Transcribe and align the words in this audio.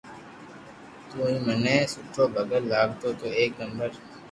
تو 1.09 1.17
تي 1.27 1.35
مني 1.45 1.75
سٺو 1.93 2.23
ڀگت 2.33 2.63
لاگتو 2.71 3.07
تو 3.19 3.27
ايڪ 3.37 3.51
نمبر 3.61 3.89